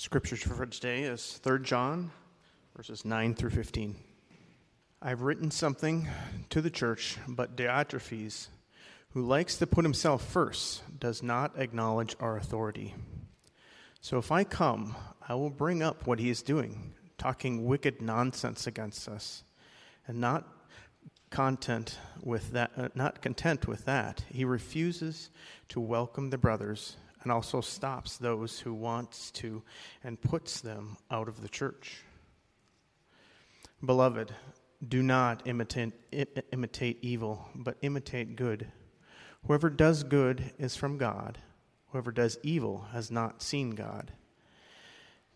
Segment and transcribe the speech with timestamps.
[0.00, 2.12] Scripture for today is 3 John,
[2.76, 3.96] verses 9 through 15.
[5.02, 6.06] I've written something
[6.50, 8.46] to the church, but Diotrephes,
[9.10, 12.94] who likes to put himself first, does not acknowledge our authority.
[14.00, 14.94] So if I come,
[15.28, 19.42] I will bring up what he is doing, talking wicked nonsense against us,
[20.06, 20.46] and not
[21.30, 25.30] content with that, uh, not content with that, he refuses
[25.70, 29.62] to welcome the brothers and also stops those who wants to
[30.04, 32.02] and puts them out of the church.
[33.84, 34.34] Beloved,
[34.86, 35.92] do not imitate,
[36.52, 38.68] imitate evil, but imitate good.
[39.46, 41.38] Whoever does good is from God.
[41.90, 44.12] Whoever does evil has not seen God.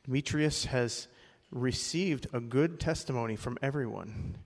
[0.05, 1.09] Demetrius has
[1.51, 4.37] received a good testimony from everyone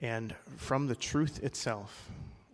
[0.00, 2.10] and from the truth itself.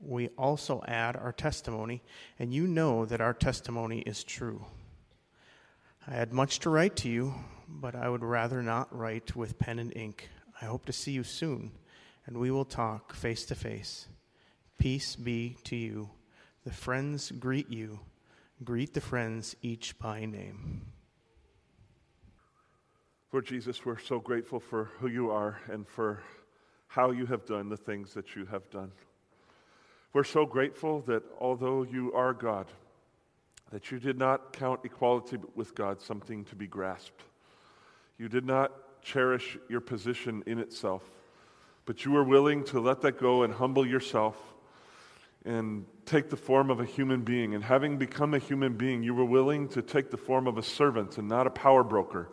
[0.06, 2.02] We also add our testimony,
[2.38, 4.66] and you know that our testimony is true.
[6.06, 7.34] I had much to write to you,
[7.66, 10.28] but I would rather not write with pen and ink.
[10.60, 11.73] I hope to see you soon,
[12.26, 14.06] and we will talk face to face.
[14.79, 16.10] Peace be to you.
[16.64, 18.01] The friends greet you.
[18.62, 20.82] Greet the friends each by name.
[23.32, 26.23] Lord Jesus, we're so grateful for who you are and for
[26.86, 28.92] how you have done the things that you have done.
[30.15, 32.66] We're so grateful that although you are God,
[33.73, 37.24] that you did not count equality with God something to be grasped.
[38.16, 38.70] You did not
[39.02, 41.02] cherish your position in itself,
[41.85, 44.37] but you were willing to let that go and humble yourself
[45.45, 47.57] and take the form of a human being.
[47.57, 50.62] And having become a human being, you were willing to take the form of a
[50.62, 52.30] servant and not a power broker.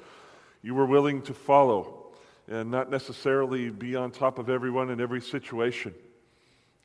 [0.62, 2.12] You were willing to follow
[2.48, 5.96] and not necessarily be on top of everyone in every situation.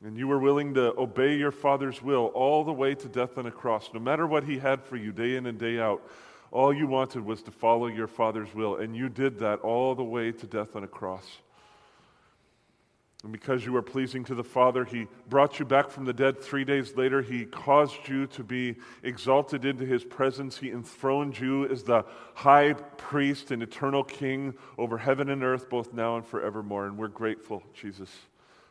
[0.03, 3.47] And you were willing to obey your Father's will all the way to death on
[3.47, 3.89] a cross.
[3.93, 6.01] No matter what He had for you day in and day out,
[6.51, 8.75] all you wanted was to follow your Father's will.
[8.75, 11.25] And you did that all the way to death on a cross.
[13.23, 16.39] And because you were pleasing to the Father, He brought you back from the dead
[16.39, 17.23] three days later.
[17.23, 20.59] He caused you to be exalted into His presence.
[20.59, 25.93] He enthroned you as the high priest and eternal King over heaven and earth, both
[25.93, 26.85] now and forevermore.
[26.85, 28.11] And we're grateful, Jesus,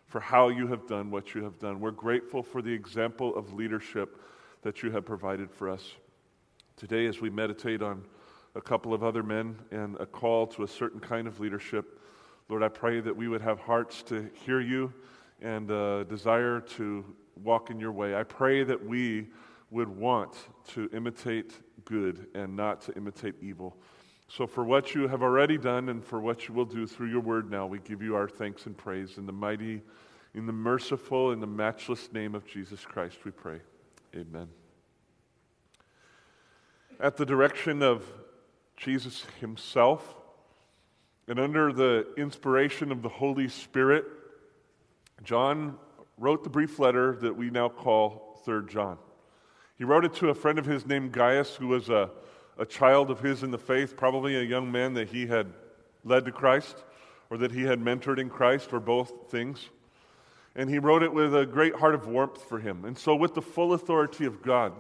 [0.06, 1.81] for how you have done what you have done.
[1.81, 4.21] We're grateful for the example of leadership
[4.62, 5.93] that you have provided for us.
[6.77, 8.05] Today, as we meditate on
[8.55, 12.00] a couple of other men and a call to a certain kind of leadership,
[12.49, 14.93] Lord, I pray that we would have hearts to hear you
[15.43, 17.05] and a desire to
[17.43, 18.15] walk in your way.
[18.15, 19.28] I pray that we
[19.71, 20.37] would want
[20.69, 21.53] to imitate
[21.84, 23.77] good and not to imitate evil.
[24.28, 27.20] So, for what you have already done and for what you will do through your
[27.20, 29.82] word now, we give you our thanks and praise in the mighty,
[30.34, 33.60] in the merciful, in the matchless name of Jesus Christ, we pray.
[34.14, 34.48] Amen.
[36.98, 38.04] At the direction of
[38.76, 40.14] Jesus himself,
[41.28, 44.04] and under the inspiration of the Holy Spirit,
[45.22, 45.76] John
[46.19, 48.98] wrote the brief letter that we now call 3rd John.
[49.76, 52.10] He wrote it to a friend of his named Gaius, who was a,
[52.59, 55.53] a child of his in the faith, probably a young man that he had
[56.05, 56.77] led to Christ
[57.31, 59.69] or that he had mentored in Christ, or both things.
[60.55, 62.84] And he wrote it with a great heart of warmth for him.
[62.84, 64.72] And so, with the full authority of God,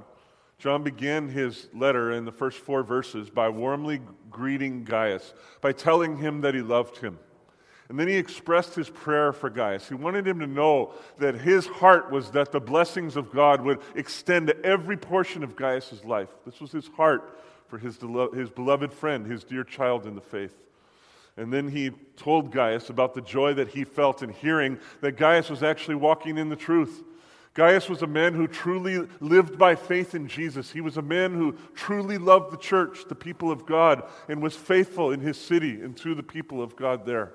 [0.58, 4.00] John began his letter in the first four verses by warmly
[4.30, 7.18] greeting Gaius, by telling him that he loved him.
[7.88, 9.88] And then he expressed his prayer for Gaius.
[9.88, 13.80] He wanted him to know that his heart was that the blessings of God would
[13.94, 16.30] extend to every portion of Gaius' life.
[16.44, 17.98] This was his heart for his,
[18.34, 20.54] his beloved friend, his dear child in the faith.
[21.36, 25.50] And then he told Gaius about the joy that he felt in hearing that Gaius
[25.50, 27.04] was actually walking in the truth
[27.56, 30.70] Gaius was a man who truly lived by faith in Jesus.
[30.70, 34.54] He was a man who truly loved the church, the people of God, and was
[34.54, 37.32] faithful in his city and to the people of God there.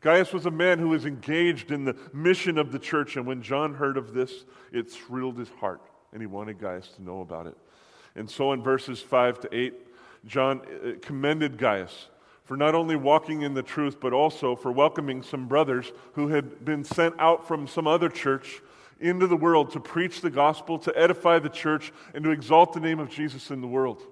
[0.00, 3.42] Gaius was a man who was engaged in the mission of the church, and when
[3.42, 5.82] John heard of this, it thrilled his heart,
[6.12, 7.56] and he wanted Gaius to know about it.
[8.16, 9.74] And so in verses 5 to 8,
[10.26, 12.08] John uh, commended Gaius
[12.44, 16.64] for not only walking in the truth, but also for welcoming some brothers who had
[16.64, 18.60] been sent out from some other church
[19.00, 22.80] into the world to preach the gospel, to edify the church, and to exalt the
[22.80, 24.02] name of Jesus in the world.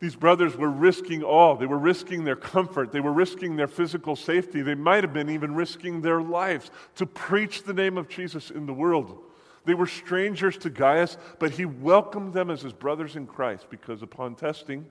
[0.00, 1.56] These brothers were risking all.
[1.56, 2.92] They were risking their comfort.
[2.92, 4.60] They were risking their physical safety.
[4.60, 8.66] They might have been even risking their lives to preach the name of Jesus in
[8.66, 9.18] the world.
[9.64, 14.02] They were strangers to Gaius, but he welcomed them as his brothers in Christ because
[14.02, 14.84] upon testing,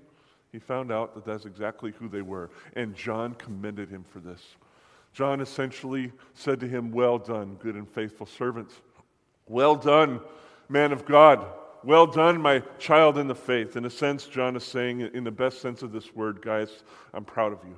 [0.52, 2.50] he found out that that's exactly who they were.
[2.76, 4.42] And John commended him for this.
[5.14, 8.72] John essentially said to him, Well done, good and faithful servant.
[9.48, 10.22] Well done,
[10.70, 11.46] man of God.
[11.84, 13.76] Well done, my child in the faith.
[13.76, 16.84] In a sense, John is saying, in the best sense of this word, Gaius,
[17.14, 17.78] I'm proud of you.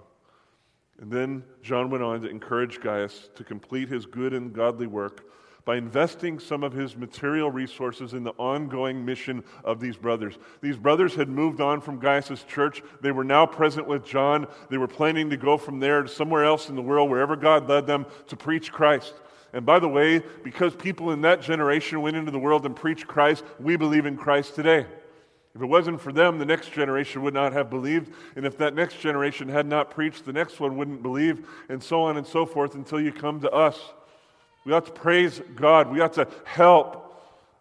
[1.02, 5.26] And then John went on to encourage Gaius to complete his good and godly work
[5.66, 10.36] by investing some of his material resources in the ongoing mission of these brothers.
[10.62, 12.84] These brothers had moved on from Gaius' church.
[13.02, 14.48] They were now present with John.
[14.70, 17.68] They were planning to go from there to somewhere else in the world, wherever God
[17.68, 19.16] led them, to preach Christ.
[19.54, 23.08] And by the way, because people in that generation went into the world and preached
[23.08, 24.86] Christ, we believe in Christ today.
[25.56, 28.12] If it wasn't for them, the next generation would not have believed.
[28.36, 32.04] And if that next generation had not preached, the next one wouldn't believe, and so
[32.04, 33.80] on and so forth until you come to us.
[34.66, 35.92] We ought to praise God.
[35.92, 37.04] We ought to help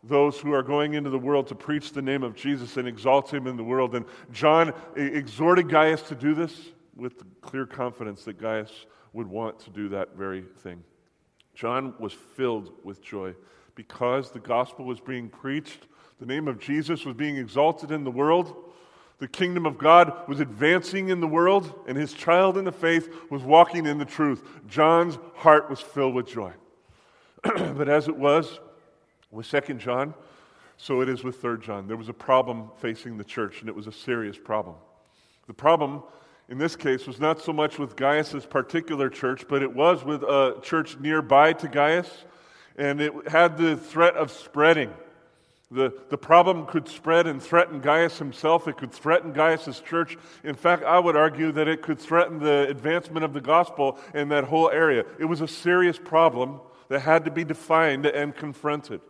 [0.02, 3.32] those who are going into the world to preach the name of Jesus and exalt
[3.32, 3.94] him in the world.
[3.94, 9.70] And John exhorted Gaius to do this with clear confidence that Gaius would want to
[9.70, 10.82] do that very thing.
[11.54, 13.34] John was filled with joy
[13.74, 15.86] because the gospel was being preached,
[16.20, 18.72] the name of Jesus was being exalted in the world.
[19.18, 23.08] The kingdom of God was advancing in the world, and his child in the faith
[23.30, 24.42] was walking in the truth.
[24.66, 26.52] John's heart was filled with joy.
[27.76, 28.58] but as it was
[29.30, 30.14] with Second John,
[30.76, 31.86] so it is with Third John.
[31.86, 34.76] There was a problem facing the church, and it was a serious problem.
[35.46, 36.02] The problem
[36.48, 40.22] in this case was not so much with Gaius's particular church, but it was with
[40.22, 42.08] a church nearby to Gaius,
[42.76, 44.92] and it had the threat of spreading.
[45.70, 48.68] The, the problem could spread and threaten Gaius himself.
[48.68, 50.16] It could threaten Gaius's church.
[50.44, 54.28] In fact, I would argue that it could threaten the advancement of the gospel in
[54.28, 55.04] that whole area.
[55.18, 59.00] It was a serious problem that had to be defined and confronted.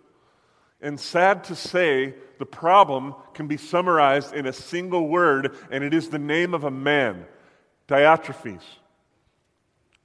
[0.81, 5.95] And sad to say, the problem can be summarized in a single word, and it
[5.95, 7.27] is the name of a man
[7.89, 8.63] Diotrephes.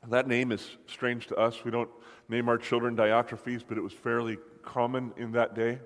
[0.08, 1.64] That name is strange to us.
[1.64, 1.90] We don't
[2.30, 5.80] name our children Diotrephes, but it was fairly common in that day.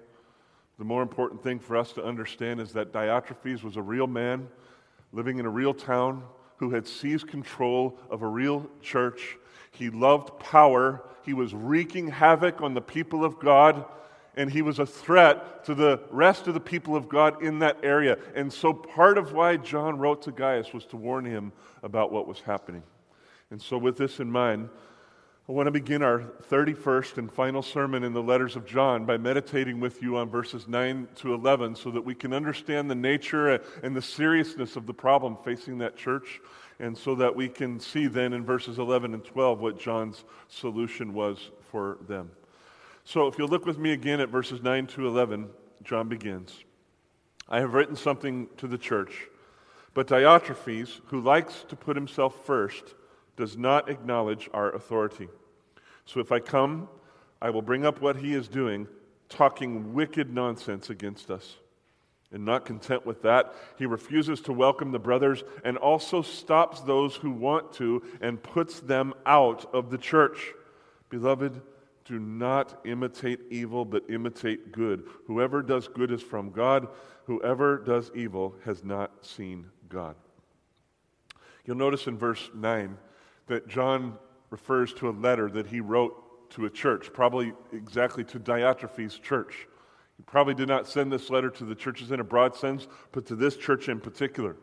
[0.77, 4.47] The more important thing for us to understand is that Diotrephes was a real man
[5.11, 6.23] living in a real town
[6.57, 9.37] who had seized control of a real church.
[9.73, 13.85] He loved power he was wreaking havoc on the people of God,
[14.35, 17.77] and he was a threat to the rest of the people of God in that
[17.81, 18.17] area.
[18.35, 22.27] And so, part of why John wrote to Gaius was to warn him about what
[22.27, 22.83] was happening.
[23.51, 24.69] And so, with this in mind,
[25.47, 29.17] I want to begin our 31st and final sermon in the letters of John by
[29.17, 33.61] meditating with you on verses 9 to 11 so that we can understand the nature
[33.83, 36.39] and the seriousness of the problem facing that church
[36.79, 41.13] and so that we can see then in verses 11 and 12 what John's solution
[41.13, 42.31] was for them.
[43.05, 45.49] So if you'll look with me again at verses 9 to 11,
[45.83, 46.63] John begins
[47.49, 49.27] I have written something to the church,
[49.93, 52.95] but Diotrephes, who likes to put himself first,
[53.35, 55.27] does not acknowledge our authority.
[56.05, 56.87] So if I come,
[57.41, 58.87] I will bring up what he is doing,
[59.29, 61.57] talking wicked nonsense against us.
[62.33, 67.15] And not content with that, he refuses to welcome the brothers and also stops those
[67.15, 70.51] who want to and puts them out of the church.
[71.09, 71.61] Beloved,
[72.05, 75.07] do not imitate evil, but imitate good.
[75.27, 76.87] Whoever does good is from God.
[77.25, 80.15] Whoever does evil has not seen God.
[81.65, 82.97] You'll notice in verse 9
[83.47, 84.17] that John
[84.49, 89.67] refers to a letter that he wrote to a church, probably exactly to Diotrephes' church.
[90.17, 93.25] He probably did not send this letter to the churches in a broad sense, but
[93.27, 94.55] to this church in particular.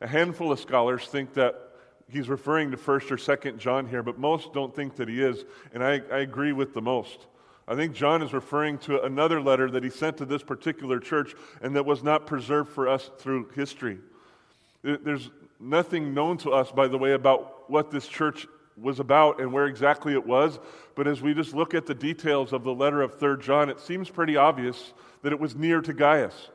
[0.00, 1.54] A handful of scholars think that
[2.08, 5.44] he's referring to 1st or 2nd John here, but most don't think that he is,
[5.72, 7.26] and I, I agree with the most.
[7.66, 11.34] I think John is referring to another letter that he sent to this particular church
[11.62, 13.98] and that was not preserved for us through history.
[14.82, 18.46] There's nothing known to us, by the way, about what this church
[18.82, 20.58] was about and where exactly it was.
[20.94, 23.80] But as we just look at the details of the letter of 3rd John, it
[23.80, 26.50] seems pretty obvious that it was near to Gaius.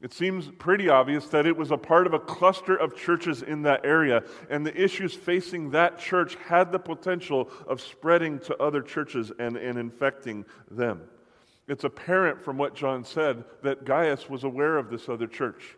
[0.00, 3.62] It seems pretty obvious that it was a part of a cluster of churches in
[3.62, 8.82] that area, and the issues facing that church had the potential of spreading to other
[8.82, 11.00] churches and, and infecting them.
[11.68, 15.76] It's apparent from what John said that Gaius was aware of this other church.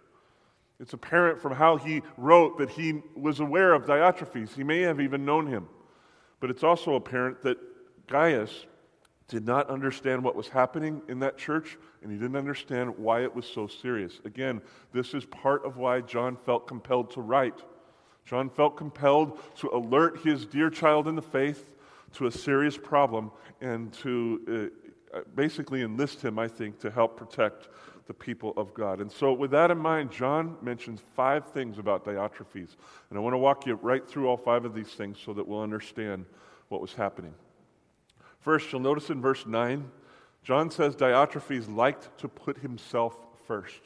[0.80, 4.54] It's apparent from how he wrote that he was aware of Diotrephes.
[4.54, 5.68] He may have even known him.
[6.40, 7.58] But it's also apparent that
[8.06, 8.66] Gaius
[9.28, 13.34] did not understand what was happening in that church, and he didn't understand why it
[13.34, 14.20] was so serious.
[14.24, 14.60] Again,
[14.92, 17.60] this is part of why John felt compelled to write.
[18.24, 21.70] John felt compelled to alert his dear child in the faith
[22.14, 24.70] to a serious problem and to
[25.14, 27.68] uh, basically enlist him, I think, to help protect
[28.06, 29.00] the people of God.
[29.00, 32.76] And so, with that in mind, John mentions five things about Diotrephes.
[33.10, 35.46] And I want to walk you right through all five of these things so that
[35.46, 36.24] we'll understand
[36.68, 37.34] what was happening.
[38.40, 39.90] First, you'll notice in verse 9,
[40.44, 43.80] John says Diotrephes liked to put himself first.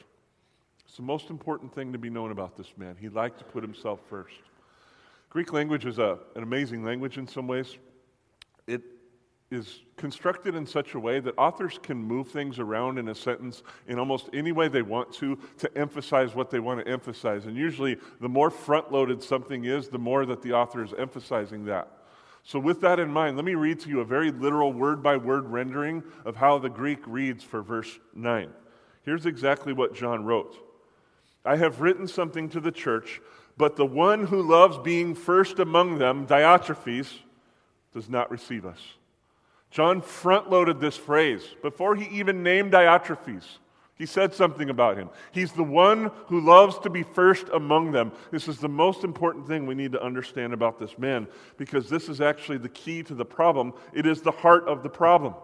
[0.85, 2.95] It's the most important thing to be known about this man.
[2.99, 4.35] He liked to put himself first.
[5.29, 7.77] Greek language is a, an amazing language in some ways.
[9.51, 13.63] Is constructed in such a way that authors can move things around in a sentence
[13.85, 17.45] in almost any way they want to to emphasize what they want to emphasize.
[17.45, 21.65] And usually, the more front loaded something is, the more that the author is emphasizing
[21.65, 21.89] that.
[22.43, 25.17] So, with that in mind, let me read to you a very literal word by
[25.17, 28.49] word rendering of how the Greek reads for verse 9.
[29.03, 30.55] Here's exactly what John wrote
[31.43, 33.21] I have written something to the church,
[33.57, 37.13] but the one who loves being first among them, Diotrephes,
[37.93, 38.79] does not receive us.
[39.71, 43.57] John front loaded this phrase before he even named Diotrephes.
[43.95, 45.09] He said something about him.
[45.31, 48.11] He's the one who loves to be first among them.
[48.31, 52.09] This is the most important thing we need to understand about this man because this
[52.09, 53.73] is actually the key to the problem.
[53.93, 55.35] It is the heart of the problem.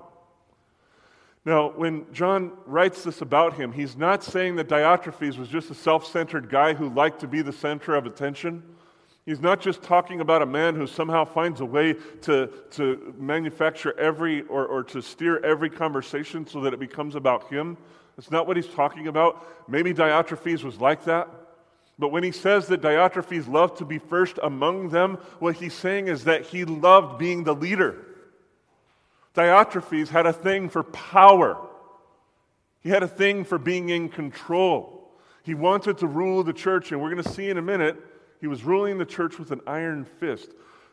[1.46, 5.76] Now, when John writes this about him, he's not saying that Diotrephes was just a
[5.76, 8.64] self centered guy who liked to be the center of attention.
[9.28, 13.94] He's not just talking about a man who somehow finds a way to, to manufacture
[14.00, 17.76] every or, or to steer every conversation so that it becomes about him.
[18.16, 19.46] That's not what he's talking about.
[19.70, 21.28] Maybe Diotrephes was like that.
[22.00, 26.08] But when he says that Diotrephes loved to be first among them, what he's saying
[26.08, 28.06] is that he loved being the leader.
[29.36, 31.58] Diotrephes had a thing for power,
[32.80, 35.12] he had a thing for being in control.
[35.44, 38.02] He wanted to rule the church, and we're going to see in a minute
[38.40, 40.52] he was ruling the church with an iron fist.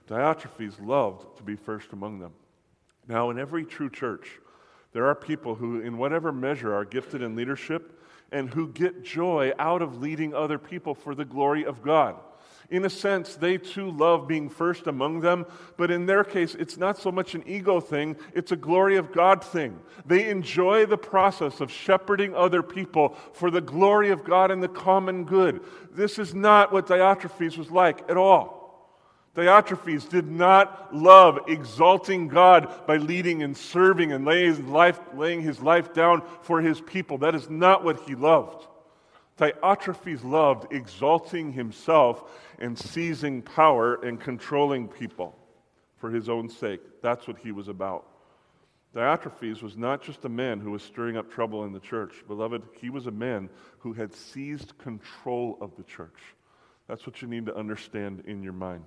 [0.09, 2.33] Diotrephes loved to be first among them.
[3.07, 4.41] Now, in every true church,
[4.93, 8.01] there are people who, in whatever measure, are gifted in leadership
[8.33, 12.17] and who get joy out of leading other people for the glory of God.
[12.71, 16.77] In a sense, they too love being first among them, but in their case, it's
[16.77, 19.79] not so much an ego thing, it's a glory of God thing.
[20.07, 24.69] They enjoy the process of shepherding other people for the glory of God and the
[24.69, 25.63] common good.
[25.93, 28.65] This is not what Diotrephes was like at all.
[29.35, 35.43] Diotrephes did not love exalting God by leading and serving and laying his life, laying
[35.43, 37.19] his life down for his people.
[37.19, 38.67] That is not what he loved.
[39.39, 45.37] Diotrephes loved exalting himself and seizing power and controlling people
[45.97, 46.81] for his own sake.
[47.03, 48.07] That's what he was about.
[48.95, 52.23] Diotrephes was not just a man who was stirring up trouble in the church.
[52.29, 56.21] Beloved, he was a man who had seized control of the church.
[56.87, 58.85] That's what you need to understand in your mind.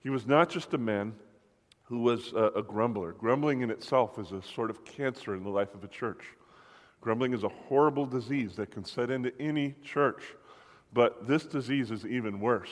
[0.00, 1.14] He was not just a man
[1.84, 3.12] who was a, a grumbler.
[3.12, 6.24] Grumbling in itself is a sort of cancer in the life of a church.
[7.02, 10.22] Grumbling is a horrible disease that can set into any church,
[10.92, 12.70] but this disease is even worse.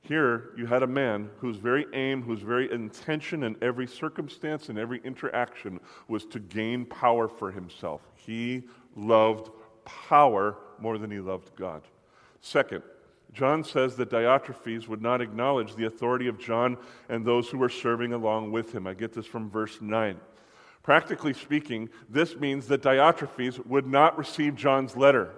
[0.00, 4.78] Here, you had a man whose very aim, whose very intention in every circumstance and
[4.78, 5.78] every interaction
[6.08, 8.00] was to gain power for himself.
[8.16, 8.64] He
[8.96, 9.50] loved
[9.84, 11.82] power more than he loved God.
[12.40, 12.82] Second,
[13.32, 16.76] John says that Diotrephes would not acknowledge the authority of John
[17.08, 18.86] and those who were serving along with him.
[18.86, 20.18] I get this from verse 9.
[20.82, 25.30] Practically speaking, this means that Diotrephes would not receive John's letter.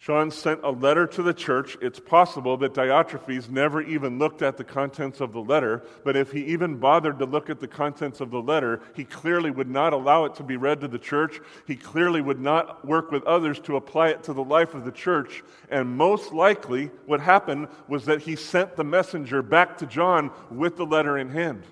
[0.00, 1.76] John sent a letter to the church.
[1.80, 6.30] It's possible that Diotrephes never even looked at the contents of the letter, but if
[6.30, 9.92] he even bothered to look at the contents of the letter, he clearly would not
[9.92, 11.40] allow it to be read to the church.
[11.66, 14.92] He clearly would not work with others to apply it to the life of the
[14.92, 15.42] church.
[15.68, 20.76] And most likely, what happened was that he sent the messenger back to John with
[20.76, 21.64] the letter in hand.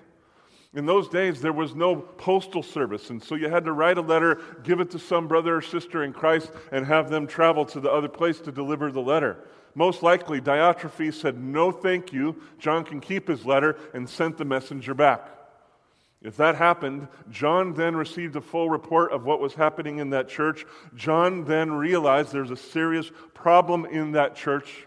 [0.77, 4.01] In those days, there was no postal service, and so you had to write a
[4.01, 7.79] letter, give it to some brother or sister in Christ, and have them travel to
[7.79, 9.37] the other place to deliver the letter.
[9.73, 12.39] Most likely, Diotrephes said, No, thank you.
[12.59, 15.27] John can keep his letter, and sent the messenger back.
[16.21, 20.29] If that happened, John then received a full report of what was happening in that
[20.29, 20.63] church.
[20.95, 24.85] John then realized there's a serious problem in that church,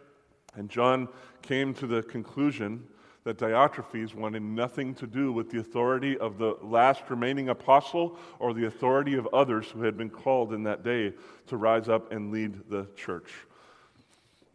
[0.54, 1.08] and John
[1.42, 2.86] came to the conclusion
[3.24, 8.54] that Diotrephes wanted nothing to do with the authority of the last remaining apostle or
[8.54, 11.12] the authority of others who had been called in that day
[11.46, 13.30] to rise up and lead the church.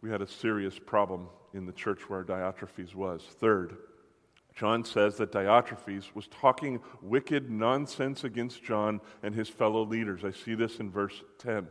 [0.02, 3.22] We had a serious problem in the church where Diotrephes was.
[3.24, 3.78] Third,
[4.56, 10.24] John says that Diotrephes was talking wicked nonsense against John and his fellow leaders.
[10.24, 11.68] I see this in verse 10.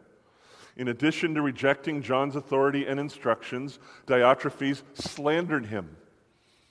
[0.76, 5.96] In addition to rejecting John's authority and instructions, Diotrephes slandered him.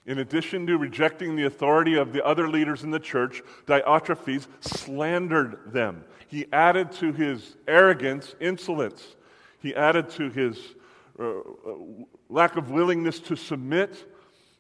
[0.06, 5.72] In addition to rejecting the authority of the other leaders in the church, Diotrephes slandered
[5.72, 6.04] them.
[6.28, 9.16] He added to his arrogance insolence.
[9.60, 10.60] He added to his
[11.18, 11.44] uh, uh
[12.30, 14.12] lack of willingness to submit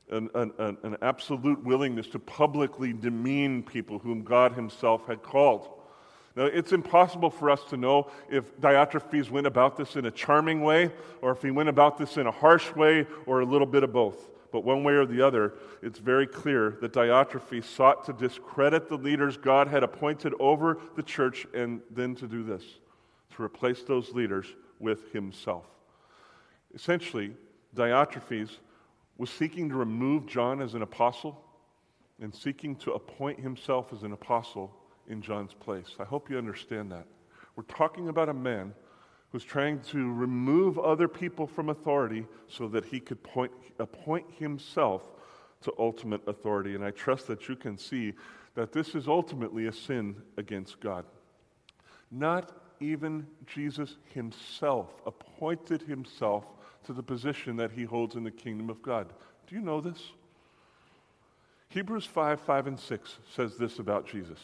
[0.09, 5.67] an, an, an absolute willingness to publicly demean people whom God Himself had called.
[6.35, 10.61] Now, it's impossible for us to know if Diotrephes went about this in a charming
[10.61, 13.83] way or if he went about this in a harsh way or a little bit
[13.83, 14.29] of both.
[14.53, 18.97] But one way or the other, it's very clear that Diotrephes sought to discredit the
[18.97, 22.63] leaders God had appointed over the church and then to do this,
[23.35, 24.45] to replace those leaders
[24.79, 25.65] with himself.
[26.75, 27.33] Essentially,
[27.75, 28.59] Diotrephes
[29.17, 31.43] was seeking to remove John as an apostle
[32.21, 34.71] and seeking to appoint himself as an apostle
[35.07, 35.95] in John's place.
[35.99, 37.07] I hope you understand that.
[37.55, 38.75] We're talking about a man
[39.33, 45.01] who's trying to remove other people from authority so that he could point, appoint himself
[45.59, 46.75] to ultimate authority.
[46.75, 48.13] And I trust that you can see
[48.53, 51.03] that this is ultimately a sin against God.
[52.11, 56.45] Not even Jesus himself appointed himself
[56.85, 59.11] to the position that he holds in the kingdom of God.
[59.47, 60.11] Do you know this?
[61.69, 64.39] Hebrews 5 5 and 6 says this about Jesus.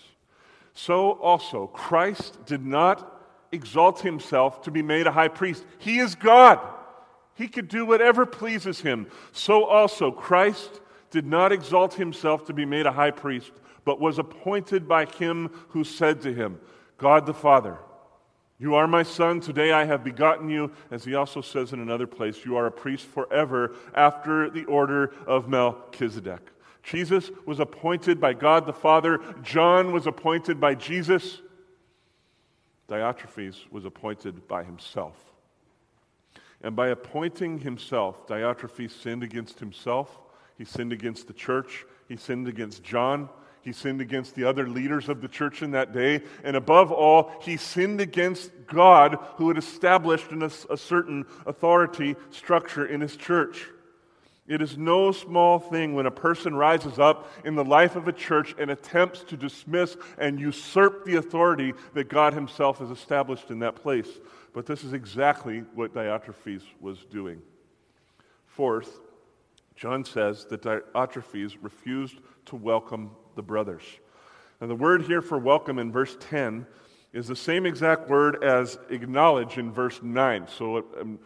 [0.73, 3.18] So also, Christ did not
[3.51, 5.65] exalt himself to be made a high priest.
[5.77, 6.59] He is God.
[7.35, 9.07] He could do whatever pleases him.
[9.31, 13.51] So also, Christ did not exalt himself to be made a high priest,
[13.85, 16.59] but was appointed by him who said to him,
[16.97, 17.77] God the Father,
[18.61, 20.71] you are my son, today I have begotten you.
[20.91, 25.13] As he also says in another place, you are a priest forever after the order
[25.25, 26.41] of Melchizedek.
[26.83, 31.41] Jesus was appointed by God the Father, John was appointed by Jesus,
[32.89, 35.15] Diotrephes was appointed by himself.
[36.61, 40.19] And by appointing himself, Diotrephes sinned against himself,
[40.57, 43.29] he sinned against the church, he sinned against John,
[43.61, 46.21] he sinned against the other leaders of the church in that day.
[46.43, 53.01] And above all, he sinned against God, who had established a, certain authority structure in
[53.01, 53.67] his church.
[54.49, 58.11] It is no small thing when a person rises up in the life of a
[58.11, 63.59] church and attempts to dismiss and usurp the authority that God Himself has established in
[63.59, 64.09] that place.
[64.51, 67.43] But this is exactly what Diotrephes was doing.
[68.47, 69.01] Fourth,
[69.75, 73.83] John says that Diotrephes refused to welcome the brothers.
[74.59, 76.65] Now, the word here for welcome in verse 10
[77.13, 80.47] is the same exact word as acknowledge in verse 9.
[80.47, 81.19] So, um,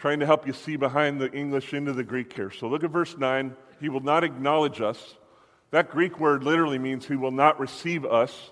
[0.00, 2.50] trying to help you see behind the English into the Greek here.
[2.50, 3.54] So look at verse 9.
[3.80, 5.16] He will not acknowledge us.
[5.72, 8.50] That Greek word literally means he will not receive us.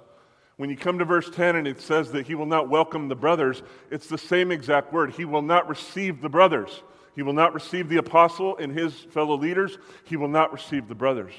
[0.58, 3.16] When you come to verse 10 and it says that he will not welcome the
[3.16, 5.14] brothers, it's the same exact word.
[5.14, 6.82] He will not receive the brothers.
[7.16, 9.78] He will not receive the apostle and his fellow leaders.
[10.04, 11.32] He will not receive the brothers.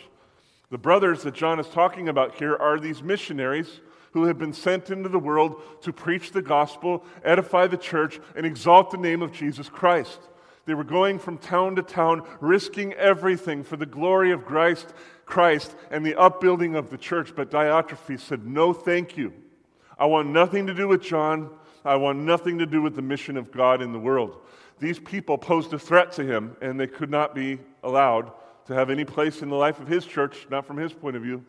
[0.71, 3.79] The brothers that John is talking about here are these missionaries
[4.11, 8.45] who have been sent into the world to preach the gospel, edify the church, and
[8.45, 10.19] exalt the name of Jesus Christ.
[10.65, 14.93] They were going from town to town, risking everything for the glory of Christ,
[15.25, 17.35] Christ and the upbuilding of the church.
[17.35, 19.33] But Diotrephes said, No, thank you.
[19.97, 21.49] I want nothing to do with John.
[21.85, 24.37] I want nothing to do with the mission of God in the world.
[24.79, 28.31] These people posed a threat to him, and they could not be allowed
[28.65, 31.23] to have any place in the life of his church, not from his point of
[31.23, 31.43] view.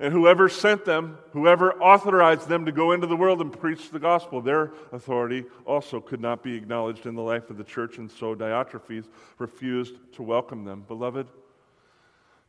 [0.00, 4.00] And whoever sent them, whoever authorized them to go into the world and preach the
[4.00, 8.10] gospel, their authority also could not be acknowledged in the life of the church, and
[8.10, 9.06] so Diotrephes
[9.38, 10.84] refused to welcome them.
[10.88, 11.28] Beloved,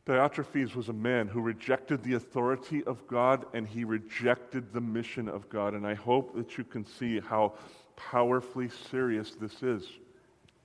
[0.06, 5.28] Diotrephes was a man who rejected the authority of God and he rejected the mission
[5.28, 5.74] of God.
[5.74, 7.54] And I hope that you can see how
[7.96, 9.84] powerfully serious this is.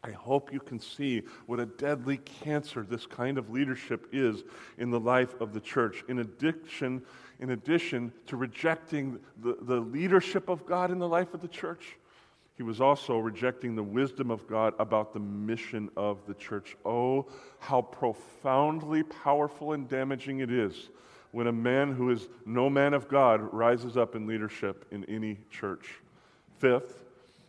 [0.04, 4.44] I hope you can see what a deadly cancer this kind of leadership is
[4.80, 6.04] in the life of the church.
[6.08, 7.04] In addition,
[7.40, 11.98] in addition to rejecting the, the leadership of God in the life of the church,
[12.58, 16.76] he was also rejecting the wisdom of God about the mission of the church.
[16.84, 17.28] Oh,
[17.60, 20.90] how profoundly powerful and damaging it is
[21.32, 25.38] when a man who is no man of God rises up in leadership in any
[25.50, 25.96] church.
[26.60, 27.04] Fifth,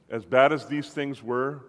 [0.09, 1.63] as bad as these things were,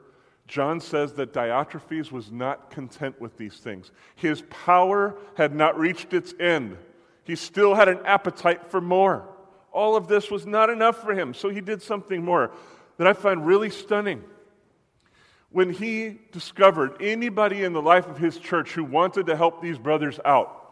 [0.53, 3.89] John says that Diotrephes was not content with these things.
[4.13, 6.77] His power had not reached its end.
[7.23, 9.27] He still had an appetite for more.
[9.71, 12.51] All of this was not enough for him, so he did something more
[12.97, 14.23] that I find really stunning.
[15.49, 19.79] When he discovered anybody in the life of his church who wanted to help these
[19.79, 20.62] brothers out,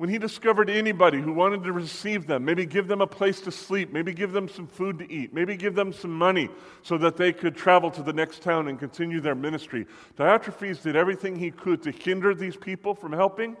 [0.00, 3.52] when he discovered anybody who wanted to receive them, maybe give them a place to
[3.52, 6.48] sleep, maybe give them some food to eat, maybe give them some money
[6.80, 9.86] so that they could travel to the next town and continue their ministry,
[10.16, 13.58] Diotrephes did everything he could to hinder these people from helping.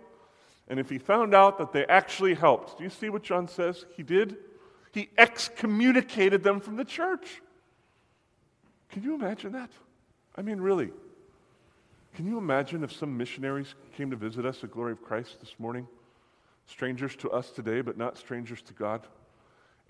[0.66, 3.84] And if he found out that they actually helped, do you see what John says
[3.94, 4.38] he did?
[4.92, 7.42] He excommunicated them from the church.
[8.88, 9.68] Can you imagine that?
[10.36, 10.88] I mean, really.
[12.14, 15.54] Can you imagine if some missionaries came to visit us at Glory of Christ this
[15.58, 15.86] morning?
[16.70, 19.06] Strangers to us today, but not strangers to God.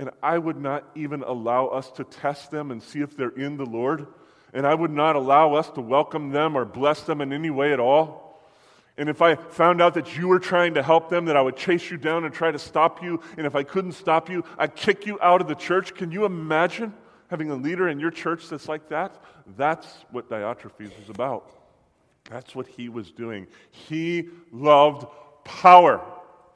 [0.01, 3.59] and I would not even allow us to test them and see if they're in
[3.59, 4.07] the Lord.
[4.55, 7.75] And I would not allow us to welcome them or bless them in any way
[7.75, 8.43] at all.
[8.97, 11.57] And if I found out that you were trying to help them, that I would
[11.57, 13.21] chase you down and try to stop you.
[13.37, 15.95] And if I couldn't stop you, I'd kick you out of the church.
[15.95, 16.95] Can you imagine
[17.29, 19.23] having a leader in your church that's like that?
[19.59, 21.53] That's what Diotrephes was about.
[22.31, 23.49] That's what he was doing.
[23.71, 25.07] He loved
[25.45, 26.03] power.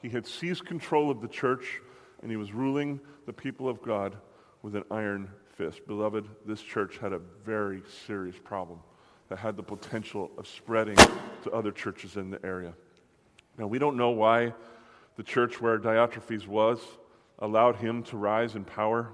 [0.04, 1.80] He had seized control of the church
[2.20, 4.14] and he was ruling the people of God
[4.60, 5.86] with an iron fist.
[5.86, 8.80] Beloved, this church had a very serious problem
[9.30, 12.74] that had the potential of spreading to other churches in the area.
[13.56, 14.52] Now, we don't know why
[15.16, 16.80] the church where Diotrephes was
[17.38, 19.08] allowed him to rise in power.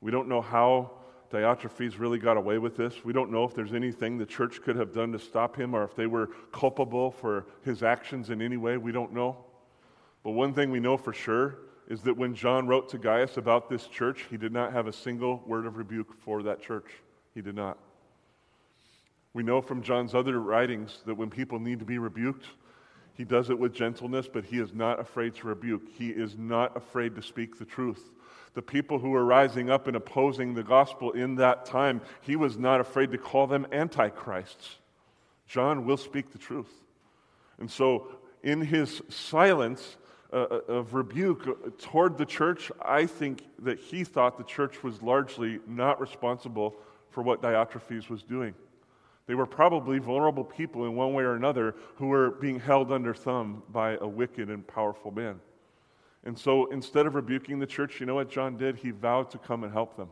[0.00, 0.92] We don't know how
[1.30, 3.04] Diotrephes really got away with this.
[3.04, 5.84] We don't know if there's anything the church could have done to stop him or
[5.84, 8.78] if they were culpable for his actions in any way.
[8.78, 9.44] We don't know.
[10.24, 13.68] But one thing we know for sure is that when John wrote to Gaius about
[13.68, 16.90] this church, he did not have a single word of rebuke for that church.
[17.34, 17.78] He did not.
[19.34, 22.46] We know from John's other writings that when people need to be rebuked,
[23.12, 25.82] he does it with gentleness, but he is not afraid to rebuke.
[25.96, 28.10] He is not afraid to speak the truth.
[28.54, 32.56] The people who were rising up and opposing the gospel in that time, he was
[32.56, 34.76] not afraid to call them antichrists.
[35.46, 36.72] John will speak the truth.
[37.58, 38.08] And so,
[38.42, 39.96] in his silence,
[40.34, 45.60] uh, of rebuke toward the church, I think that he thought the church was largely
[45.66, 46.74] not responsible
[47.10, 48.54] for what Diotrephes was doing.
[49.26, 53.14] They were probably vulnerable people in one way or another who were being held under
[53.14, 55.40] thumb by a wicked and powerful man.
[56.24, 58.76] And so instead of rebuking the church, you know what John did?
[58.76, 60.08] He vowed to come and help them.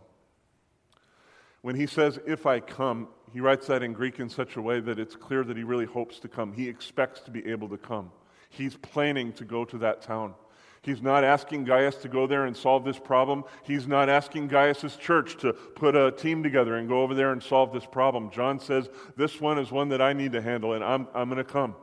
[1.62, 4.80] When he says, If I come, he writes that in Greek in such a way
[4.80, 6.52] that it's clear that he really hopes to come.
[6.52, 8.10] He expects to be able to come.
[8.52, 10.34] He's planning to go to that town.
[10.82, 13.44] He's not asking Gaius to go there and solve this problem.
[13.62, 17.42] He's not asking Gaius' church to put a team together and go over there and
[17.42, 18.30] solve this problem.
[18.30, 21.38] John says, This one is one that I need to handle, and I'm, I'm going
[21.38, 21.76] to come.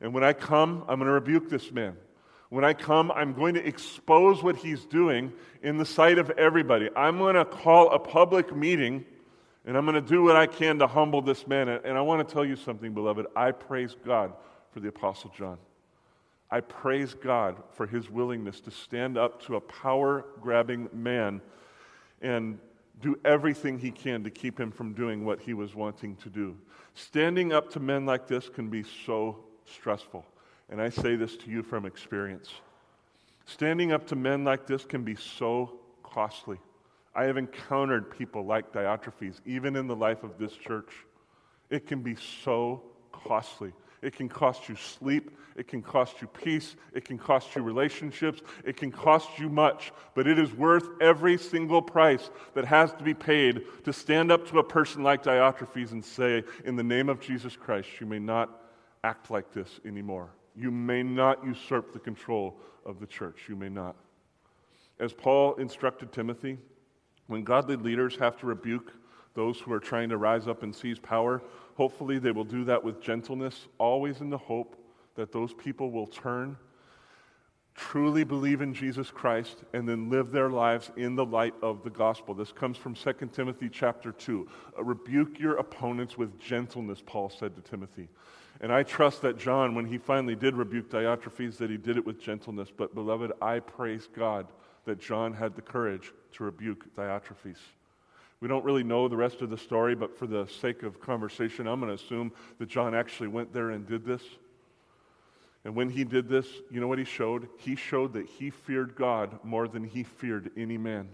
[0.00, 1.96] And when I come, I'm going to rebuke this man.
[2.50, 6.88] When I come, I'm going to expose what he's doing in the sight of everybody.
[6.94, 9.04] I'm going to call a public meeting,
[9.64, 11.68] and I'm going to do what I can to humble this man.
[11.68, 13.26] And I want to tell you something, beloved.
[13.34, 14.34] I praise God
[14.72, 15.58] for the Apostle John.
[16.50, 21.40] I praise God for his willingness to stand up to a power grabbing man
[22.22, 22.58] and
[23.00, 26.56] do everything he can to keep him from doing what he was wanting to do.
[26.94, 30.24] Standing up to men like this can be so stressful.
[30.70, 32.50] And I say this to you from experience.
[33.44, 36.58] Standing up to men like this can be so costly.
[37.14, 40.90] I have encountered people like Diotrephes, even in the life of this church.
[41.70, 42.82] It can be so
[43.12, 43.72] costly.
[44.02, 45.36] It can cost you sleep.
[45.56, 46.76] It can cost you peace.
[46.92, 48.42] It can cost you relationships.
[48.64, 49.92] It can cost you much.
[50.14, 54.48] But it is worth every single price that has to be paid to stand up
[54.50, 58.18] to a person like Diotrephes and say, In the name of Jesus Christ, you may
[58.18, 58.62] not
[59.04, 60.30] act like this anymore.
[60.54, 63.42] You may not usurp the control of the church.
[63.48, 63.96] You may not.
[64.98, 66.58] As Paul instructed Timothy,
[67.26, 68.92] when godly leaders have to rebuke
[69.36, 71.40] those who are trying to rise up and seize power,
[71.76, 74.76] Hopefully, they will do that with gentleness, always in the hope
[75.14, 76.56] that those people will turn,
[77.74, 81.90] truly believe in Jesus Christ, and then live their lives in the light of the
[81.90, 82.34] gospel.
[82.34, 84.48] This comes from 2 Timothy chapter 2.
[84.78, 88.08] Uh, rebuke your opponents with gentleness, Paul said to Timothy.
[88.62, 92.06] And I trust that John, when he finally did rebuke Diotrephes, that he did it
[92.06, 92.70] with gentleness.
[92.74, 94.46] But, beloved, I praise God
[94.86, 97.58] that John had the courage to rebuke Diotrephes.
[98.40, 101.66] We don't really know the rest of the story, but for the sake of conversation,
[101.66, 104.22] I'm going to assume that John actually went there and did this.
[105.64, 107.48] And when he did this, you know what he showed?
[107.58, 111.08] He showed that he feared God more than he feared any man.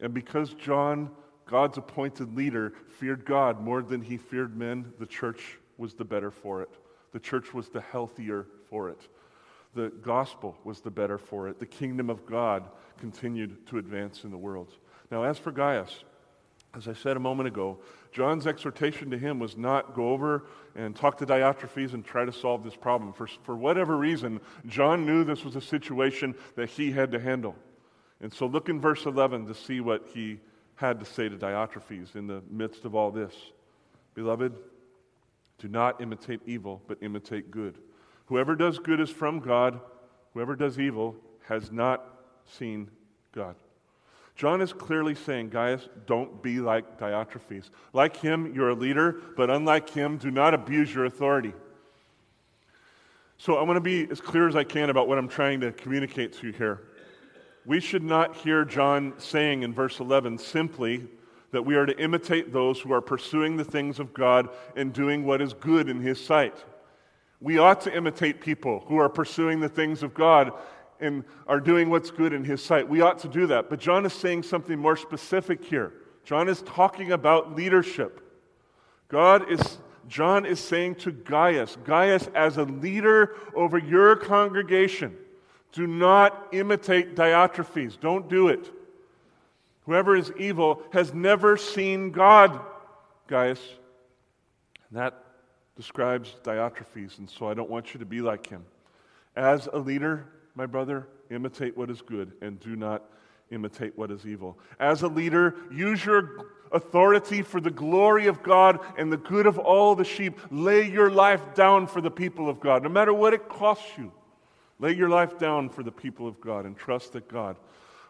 [0.00, 1.10] And because John,
[1.46, 6.30] God's appointed leader, feared God more than he feared men, the church was the better
[6.30, 6.70] for it.
[7.12, 9.00] The church was the healthier for it.
[9.74, 11.58] The gospel was the better for it.
[11.58, 12.64] The kingdom of God
[12.98, 14.74] continued to advance in the world.
[15.10, 16.04] Now, as for Gaius,
[16.78, 17.78] as I said a moment ago,
[18.12, 22.32] John's exhortation to him was not go over and talk to Diotrephes and try to
[22.32, 23.12] solve this problem.
[23.12, 27.56] For, for whatever reason, John knew this was a situation that he had to handle.
[28.20, 30.38] And so look in verse 11 to see what he
[30.76, 33.34] had to say to Diotrephes in the midst of all this.
[34.14, 34.54] Beloved,
[35.58, 37.78] do not imitate evil, but imitate good.
[38.26, 39.80] Whoever does good is from God,
[40.32, 41.16] whoever does evil
[41.48, 42.04] has not
[42.46, 42.88] seen
[43.32, 43.56] God.
[44.38, 47.70] John is clearly saying, Gaius, don't be like Diotrephes.
[47.92, 51.52] Like him, you're a leader, but unlike him, do not abuse your authority.
[53.36, 55.72] So I want to be as clear as I can about what I'm trying to
[55.72, 56.82] communicate to you here.
[57.66, 61.08] We should not hear John saying in verse 11 simply
[61.50, 65.24] that we are to imitate those who are pursuing the things of God and doing
[65.24, 66.54] what is good in his sight.
[67.40, 70.52] We ought to imitate people who are pursuing the things of God
[71.00, 72.88] and are doing what's good in his sight.
[72.88, 73.70] We ought to do that.
[73.70, 75.92] But John is saying something more specific here.
[76.24, 78.20] John is talking about leadership.
[79.08, 85.14] God is John is saying to Gaius, Gaius as a leader over your congregation,
[85.72, 88.00] do not imitate Diotrephes.
[88.00, 88.72] Don't do it.
[89.84, 92.58] Whoever is evil has never seen God,
[93.26, 93.60] Gaius.
[94.90, 95.24] And that
[95.76, 98.64] describes Diotrephes, and so I don't want you to be like him.
[99.36, 100.26] As a leader,
[100.58, 103.04] my brother, imitate what is good and do not
[103.52, 104.58] imitate what is evil.
[104.80, 109.56] As a leader, use your authority for the glory of God and the good of
[109.56, 110.40] all the sheep.
[110.50, 114.12] Lay your life down for the people of God, no matter what it costs you.
[114.80, 117.56] Lay your life down for the people of God and trust that God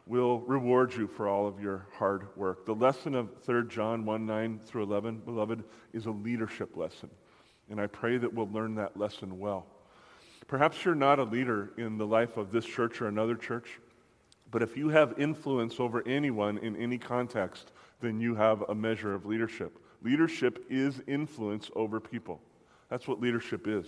[0.06, 2.64] will reward you for all of your hard work.
[2.64, 7.10] The lesson of 3 John 1 9 through 11, beloved, is a leadership lesson.
[7.68, 9.66] And I pray that we'll learn that lesson well.
[10.48, 13.78] Perhaps you're not a leader in the life of this church or another church,
[14.50, 19.14] but if you have influence over anyone in any context, then you have a measure
[19.14, 19.78] of leadership.
[20.02, 22.40] Leadership is influence over people.
[22.88, 23.86] That's what leadership is.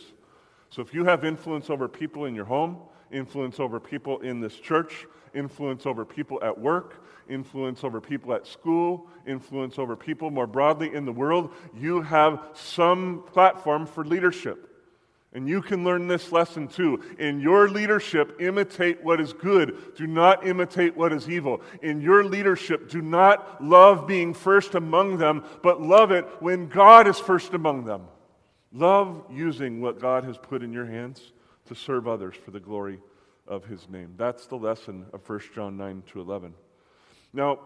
[0.68, 2.77] So if you have influence over people in your home,
[3.11, 8.46] influence over people in this church, influence over people at work, influence over people at
[8.46, 14.69] school, influence over people more broadly in the world, you have some platform for leadership.
[15.33, 17.01] And you can learn this lesson too.
[17.19, 19.95] In your leadership, imitate what is good.
[19.95, 21.62] Do not imitate what is evil.
[21.83, 27.07] In your leadership, do not love being first among them, but love it when God
[27.07, 28.09] is first among them.
[28.73, 31.33] Love using what God has put in your hands
[31.66, 32.99] to serve others for the glory
[33.47, 34.14] of his name.
[34.16, 36.55] That's the lesson of 1 John 9 to 11.
[37.33, 37.61] Now,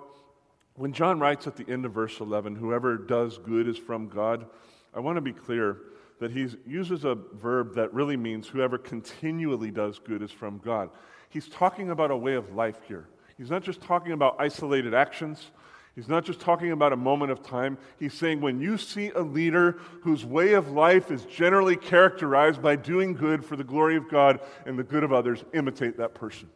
[0.74, 4.46] when John writes at the end of verse 11, whoever does good is from God,
[4.92, 5.78] I want to be clear
[6.20, 10.90] that he uses a verb that really means whoever continually does good is from God.
[11.28, 13.08] He's talking about a way of life here.
[13.36, 15.50] He's not just talking about isolated actions.
[15.94, 17.78] He's not just talking about a moment of time.
[17.98, 22.76] He's saying when you see a leader whose way of life is generally characterized by
[22.76, 26.48] doing good for the glory of God and the good of others, imitate that person.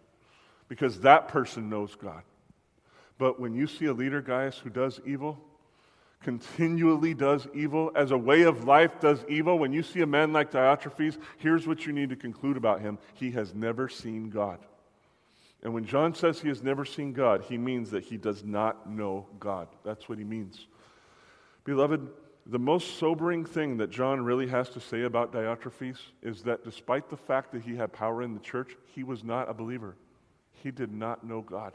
[0.69, 2.23] Because that person knows God.
[3.17, 5.39] But when you see a leader, Gaius, who does evil,
[6.21, 10.33] continually does evil, as a way of life does evil, when you see a man
[10.33, 14.59] like Diotrephes, here's what you need to conclude about him he has never seen God.
[15.63, 18.89] And when John says he has never seen God, he means that he does not
[18.89, 19.69] know God.
[19.85, 20.67] That's what he means.
[21.65, 22.09] Beloved,
[22.47, 27.11] the most sobering thing that John really has to say about Diotrephes is that despite
[27.11, 29.97] the fact that he had power in the church, he was not a believer.
[30.53, 31.75] He did not know God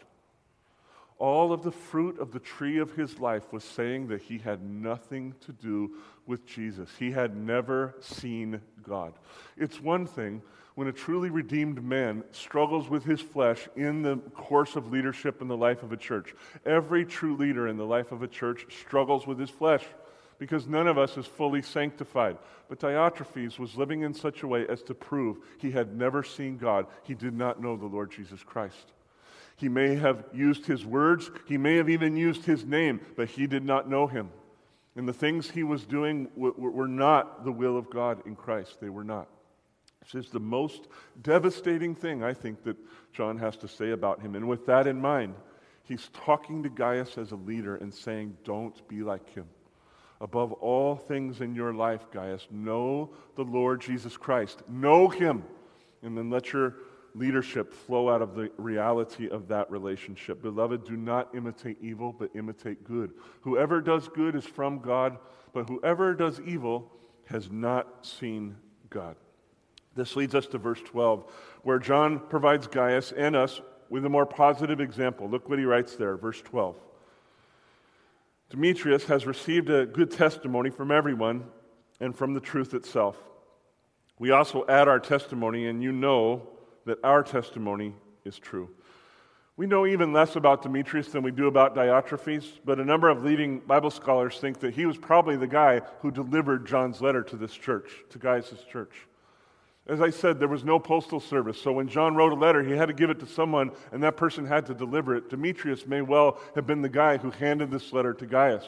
[1.24, 4.62] all of the fruit of the tree of his life was saying that he had
[4.62, 5.90] nothing to do
[6.28, 6.90] with Jesus.
[7.00, 9.14] He had never seen God.
[9.56, 10.42] It's one thing
[10.76, 15.48] when a truly redeemed man struggles with his flesh in the course of leadership in
[15.48, 16.36] the life of a church.
[16.66, 19.86] Every true leader in the life of a church struggles with his flesh
[20.40, 22.38] because none of us is fully sanctified.
[22.68, 26.58] But Diotrephes was living in such a way as to prove he had never seen
[26.58, 26.86] God.
[27.04, 28.92] He did not know the Lord Jesus Christ.
[29.56, 33.48] He may have used his words, he may have even used his name, but he
[33.48, 34.30] did not know him.
[34.96, 38.80] And the things he was doing were not the will of God in Christ.
[38.80, 39.28] They were not.
[40.04, 40.88] This is the most
[41.22, 42.78] devastating thing I think that
[43.14, 44.36] John has to say about him.
[44.36, 45.36] And with that in mind,
[45.84, 49.46] he's talking to Gaius as a leader and saying, Don't be like him.
[50.22, 54.62] Above all things in your life, Gaius, know the Lord Jesus Christ.
[54.70, 55.44] Know him.
[56.02, 56.76] And then let your
[57.16, 60.42] leadership flow out of the reality of that relationship.
[60.42, 63.12] Beloved, do not imitate evil, but imitate good.
[63.42, 65.18] Whoever does good is from God,
[65.54, 66.92] but whoever does evil
[67.26, 68.56] has not seen
[68.90, 69.16] God.
[69.96, 74.26] This leads us to verse 12, where John provides Gaius and us with a more
[74.26, 75.30] positive example.
[75.30, 76.76] Look what he writes there, verse 12.
[78.50, 81.44] Demetrius has received a good testimony from everyone
[82.00, 83.18] and from the truth itself.
[84.18, 86.48] We also add our testimony, and you know
[86.86, 87.94] that our testimony
[88.26, 88.70] is true.
[89.56, 93.24] We know even less about Demetrius than we do about Diotrephes, but a number of
[93.24, 97.36] leading Bible scholars think that he was probably the guy who delivered John's letter to
[97.36, 98.94] this church, to Gaius' church.
[99.86, 102.72] As I said, there was no postal service, so when John wrote a letter, he
[102.72, 105.30] had to give it to someone, and that person had to deliver it.
[105.30, 108.66] Demetrius may well have been the guy who handed this letter to Gaius.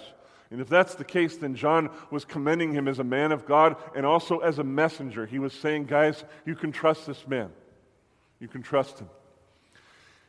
[0.52, 3.78] And if that's the case, then John was commending him as a man of God
[3.96, 5.26] and also as a messenger.
[5.26, 7.50] He was saying, Gaius, you can trust this man.
[8.40, 9.10] You can trust him.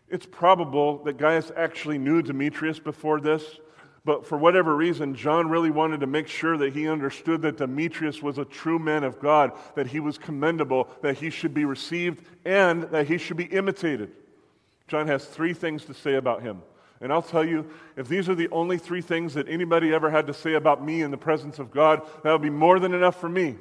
[0.08, 3.58] It's probable that Gaius actually knew Demetrius before this,
[4.04, 8.22] but for whatever reason, John really wanted to make sure that he understood that Demetrius
[8.22, 12.24] was a true man of God, that he was commendable, that he should be received,
[12.44, 14.12] and that he should be imitated.
[14.86, 16.62] John has three things to say about him.
[17.00, 20.28] And I'll tell you, if these are the only three things that anybody ever had
[20.28, 23.20] to say about me in the presence of God, that would be more than enough
[23.20, 23.56] for me.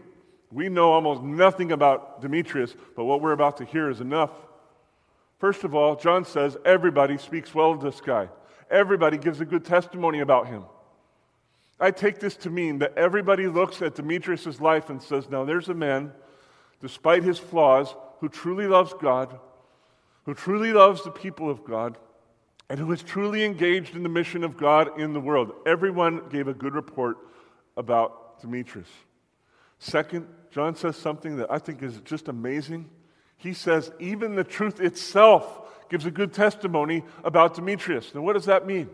[0.52, 4.32] We know almost nothing about Demetrius, but what we're about to hear is enough.
[5.40, 8.30] First of all, John says everybody speaks well of this guy.
[8.70, 10.64] Everybody gives a good testimony about him.
[11.80, 15.68] I take this to mean that everybody looks at Demetrius' life and says, now there's
[15.68, 16.14] a man,
[16.82, 19.38] despite his flaws, who truly loves God,
[20.24, 21.98] who truly loves the people of God,
[22.70, 25.52] and who is truly engaged in the mission of God in the world.
[25.66, 27.18] Everyone gave a good report
[27.76, 28.88] about Demetrius.
[29.86, 32.90] Second, John says something that I think is just amazing.
[33.38, 38.16] He says, even the truth itself gives a good testimony about Demetrius.
[38.16, 38.90] Now, what does that mean?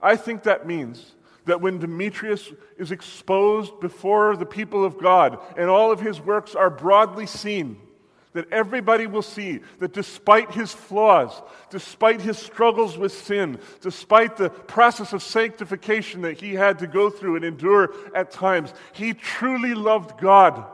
[0.00, 1.16] I think that means
[1.46, 6.54] that when Demetrius is exposed before the people of God and all of his works
[6.54, 7.76] are broadly seen,
[8.32, 14.50] that everybody will see that despite his flaws, despite his struggles with sin, despite the
[14.50, 19.74] process of sanctification that he had to go through and endure at times, he truly
[19.74, 20.64] loved God.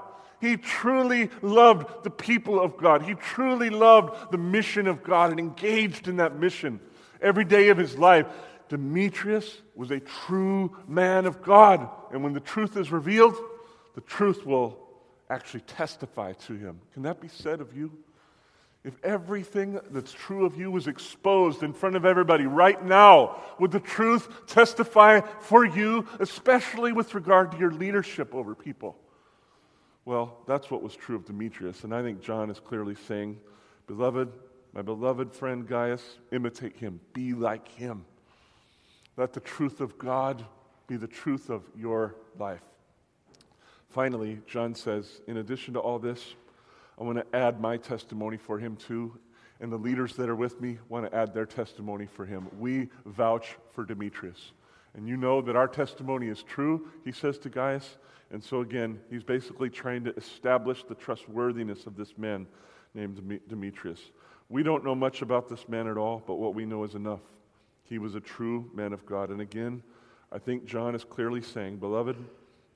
[0.41, 3.03] He truly loved the people of God.
[3.03, 6.79] He truly loved the mission of God and engaged in that mission
[7.21, 8.27] every day of his life.
[8.69, 11.89] Demetrius was a true man of God.
[12.13, 13.35] And when the truth is revealed,
[13.97, 14.88] the truth will
[15.31, 16.81] actually testify to him.
[16.95, 17.93] Can that be said of you?
[18.85, 23.73] If everything that's true of you was exposed in front of everybody right now, would
[23.73, 28.97] the truth testify for you, especially with regard to your leadership over people?
[30.05, 31.85] Well, that's what was true of Demetrius.
[31.85, 33.39] And I think John is clearly saying,
[33.89, 34.33] Beloved,
[34.73, 38.05] my beloved friend Gaius, imitate him, be like him.
[39.17, 40.45] Let the truth of God
[40.87, 42.63] be the truth of your life.
[43.89, 46.35] Finally, John says, in addition to all this,
[46.99, 49.19] I want to add my testimony for him too.
[49.61, 52.49] And the leaders that are with me want to add their testimony for him.
[52.59, 54.53] We vouch for Demetrius.
[54.95, 57.99] And you know that our testimony is true, he says to Gaius.
[58.31, 62.47] And so, again, he's basically trying to establish the trustworthiness of this man
[62.95, 64.01] named Demetrius.
[64.51, 67.21] We don't know much about this man at all, but what we know is enough.
[67.85, 69.31] He was a true man of God.
[69.31, 69.83] And again,
[70.31, 72.17] I think John is clearly saying, Beloved,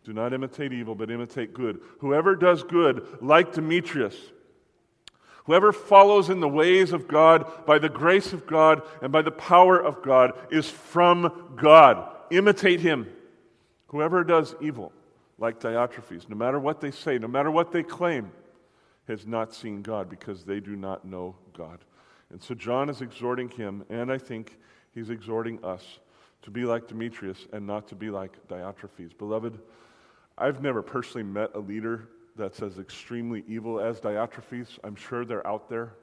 [0.05, 1.81] do not imitate evil, but imitate good.
[2.01, 4.17] Whoever does good, like Demetrius,
[5.45, 9.31] whoever follows in the ways of God by the grace of God and by the
[9.31, 12.09] power of God, is from God.
[12.31, 13.09] Imitate him.
[13.89, 14.93] Whoever does evil,
[15.39, 18.33] like Diotrephes, no matter what they say, no matter what they claim,
[19.07, 21.81] has not seen God because they do not know God.
[22.31, 24.59] And so John is exhorting him, and I think
[24.95, 25.99] he's exhorting us
[26.43, 29.17] to be like Demetrius and not to be like Diotrephes.
[29.17, 29.59] Beloved,
[30.39, 34.79] I've never personally met a leader that's as extremely evil as Diotrephes.
[34.83, 35.95] I'm sure they're out there.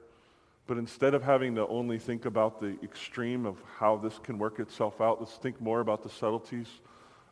[0.66, 4.60] But instead of having to only think about the extreme of how this can work
[4.60, 6.68] itself out, let's think more about the subtleties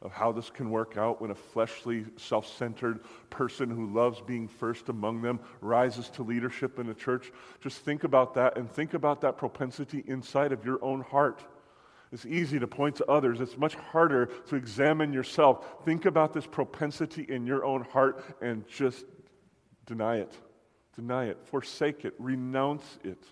[0.02, 4.46] of how this can work out when a fleshly, self centered person who loves being
[4.46, 7.32] first among them rises to leadership in a church.
[7.60, 11.44] Just think about that and think about that propensity inside of your own heart.
[12.12, 13.40] It's easy to point to others.
[13.40, 15.84] It's much harder to examine yourself.
[15.84, 19.04] Think about this propensity in your own heart and just
[19.86, 20.34] deny it.
[20.96, 21.38] Deny it.
[21.44, 22.14] Forsake it.
[22.18, 23.22] Renounce it.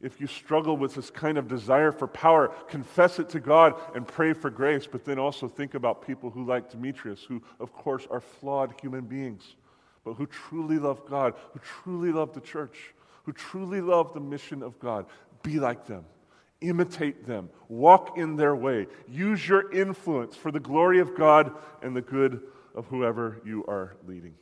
[0.00, 4.06] If you struggle with this kind of desire for power, confess it to God and
[4.06, 8.06] pray for grace, but then also think about people who, like Demetrius, who, of course,
[8.10, 9.56] are flawed human beings,
[10.04, 12.92] but who truly love God, who truly love the church,
[13.22, 15.06] who truly love the mission of God.
[15.42, 16.04] Be like them.
[16.64, 17.50] Imitate them.
[17.68, 18.86] Walk in their way.
[19.06, 22.40] Use your influence for the glory of God and the good
[22.74, 24.34] of whoever you are leading.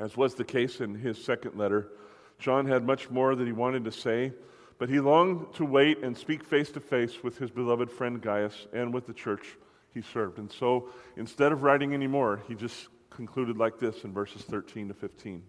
[0.00, 1.92] As was the case in his second letter,
[2.40, 4.32] John had much more that he wanted to say,
[4.78, 8.66] but he longed to wait and speak face to face with his beloved friend Gaius
[8.72, 9.56] and with the church
[9.94, 10.38] he served.
[10.38, 14.88] And so instead of writing any more, he just concluded like this in verses 13
[14.88, 15.42] to 15.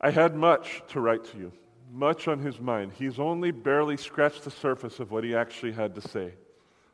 [0.00, 1.52] I had much to write to you
[1.90, 2.92] much on his mind.
[2.92, 6.34] He's only barely scratched the surface of what he actually had to say.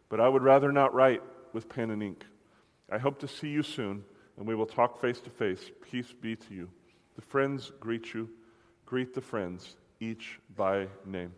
[0.08, 1.22] But I would rather not write
[1.52, 2.24] with pen and ink.
[2.90, 4.04] I hope to see you soon,
[4.36, 5.70] and we will talk face to face.
[5.90, 6.68] Peace be to you.
[7.16, 8.28] The friends greet you.
[8.86, 11.32] Greet the friends, each by name.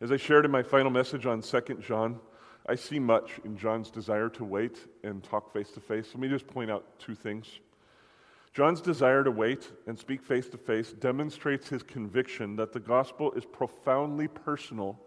[0.00, 2.20] As I shared in my final message on 2 John,
[2.66, 6.08] I see much in John's desire to wait and talk face to face.
[6.14, 7.60] Let me just point out two things.
[8.52, 13.30] John's desire to wait and speak face to face demonstrates his conviction that the gospel
[13.32, 14.98] is profoundly personal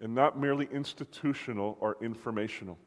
[0.00, 2.78] and not merely institutional or informational.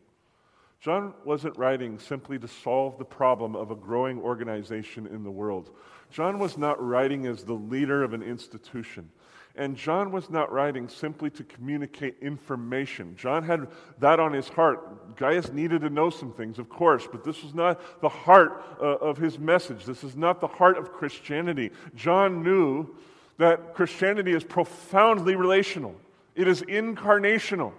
[0.80, 5.72] John wasn't writing simply to solve the problem of a growing organization in the world.
[6.10, 9.10] John was not writing as the leader of an institution.
[9.56, 13.16] And John was not writing simply to communicate information.
[13.18, 13.68] John had
[14.00, 15.09] that on his heart.
[15.20, 18.86] Gaius needed to know some things, of course, but this was not the heart uh,
[18.86, 19.84] of his message.
[19.84, 21.72] This is not the heart of Christianity.
[21.94, 22.96] John knew
[23.38, 25.94] that Christianity is profoundly relational,
[26.36, 27.74] it is incarnational.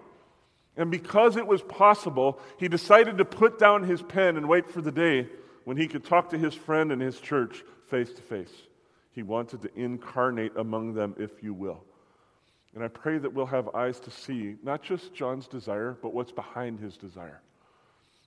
[0.77, 4.81] And because it was possible, he decided to put down his pen and wait for
[4.81, 5.27] the day
[5.65, 8.53] when he could talk to his friend and his church face to face.
[9.13, 11.83] He wanted to incarnate among them, if you will.
[12.75, 16.33] And I pray that we'll have eyes to see not just John's desire, but what's
[16.33, 17.41] behind his desire.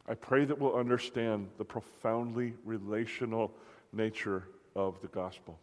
[0.08, 3.52] I pray that we'll understand the profoundly relational
[3.94, 5.58] nature of the gospel.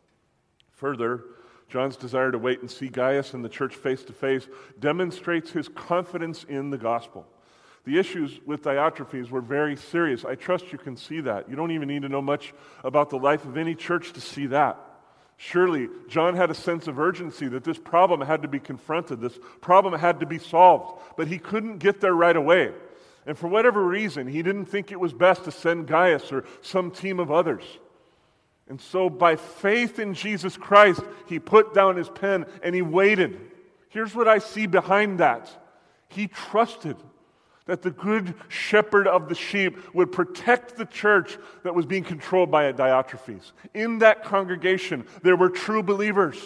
[0.72, 1.24] Further,
[1.68, 5.68] John's desire to wait and see Gaius and the church face to face demonstrates his
[5.68, 7.26] confidence in the gospel.
[7.84, 10.24] The issues with Diotrephes were very serious.
[10.24, 11.48] I trust you can see that.
[11.48, 12.52] You don't even need to know much
[12.82, 14.78] about the life of any church to see that.
[15.42, 19.38] Surely, John had a sense of urgency that this problem had to be confronted, this
[19.62, 22.72] problem had to be solved, but he couldn't get there right away.
[23.24, 26.90] And for whatever reason, he didn't think it was best to send Gaius or some
[26.90, 27.64] team of others.
[28.68, 33.40] And so, by faith in Jesus Christ, he put down his pen and he waited.
[33.88, 35.50] Here's what I see behind that
[36.08, 36.98] he trusted
[37.70, 42.50] that the good shepherd of the sheep would protect the church that was being controlled
[42.50, 43.52] by a Diotrephes.
[43.74, 46.36] In that congregation, there were true believers.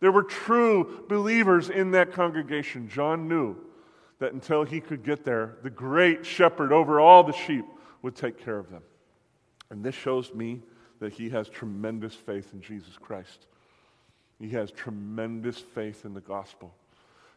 [0.00, 2.88] There were true believers in that congregation.
[2.88, 3.54] John knew
[4.18, 7.66] that until he could get there, the great shepherd over all the sheep
[8.00, 8.82] would take care of them.
[9.68, 10.62] And this shows me
[11.00, 13.46] that he has tremendous faith in Jesus Christ.
[14.38, 16.74] He has tremendous faith in the gospel.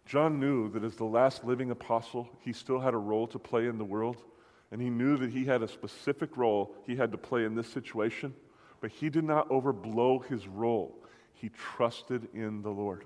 [0.06, 3.68] John knew that as the last living apostle, he still had a role to play
[3.68, 4.24] in the world,
[4.72, 7.68] and he knew that he had a specific role he had to play in this
[7.68, 8.34] situation,
[8.82, 11.04] but he did not overblow his role.
[11.34, 13.06] He trusted in the Lord.